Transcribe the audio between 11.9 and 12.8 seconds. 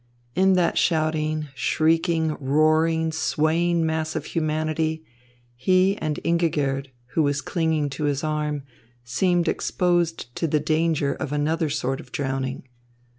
of drowning.